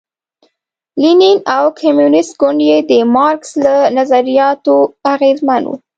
لینین 1.01 1.37
او 1.55 1.65
کمونېست 1.79 2.33
ګوند 2.41 2.59
یې 2.69 2.77
د 2.89 2.91
مارکس 3.15 3.51
له 3.63 3.73
نظریاتو 3.97 4.75
اغېزمن 5.13 5.63
و. 5.67 5.71